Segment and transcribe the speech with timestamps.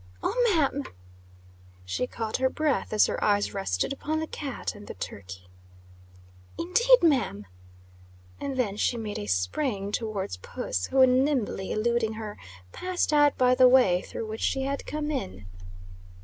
[0.23, 0.83] "Oh, ma'am!"
[1.85, 5.47] She caught her breath as her eyes rested upon the cat and the turkey.
[6.57, 7.45] "Indeed, ma'am!"
[8.39, 12.39] And then she made a spring towards puss, who, nimbly eluding her,
[12.71, 15.45] passed out by the way through which she had come in.